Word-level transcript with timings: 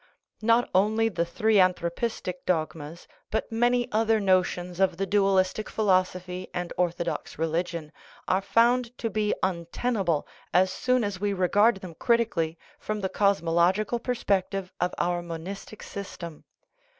Not 0.41 0.67
only 0.73 1.09
the 1.09 1.27
three 1.27 1.57
anthropistic 1.59 2.43
dogmas, 2.47 3.07
but 3.29 3.51
many 3.51 3.87
other 3.91 4.19
notions 4.19 4.79
of 4.79 4.97
the 4.97 5.05
dualistic 5.05 5.69
philosophy 5.69 6.47
and 6.55 6.73
orthodox 6.75 7.37
religion, 7.37 7.91
are 8.27 8.41
found 8.41 8.97
to 8.97 9.11
be 9.11 9.35
untenable 9.43 10.27
as 10.55 10.73
soon 10.73 11.03
as 11.03 11.19
we 11.19 11.33
regard 11.33 11.77
them 11.81 11.93
critically 11.93 12.57
from 12.79 13.01
the 13.01 13.09
cosmological 13.09 13.99
perspective 13.99 14.73
of 14.81 14.91
our 14.97 15.21
monistic 15.21 15.83
system. 15.83 16.45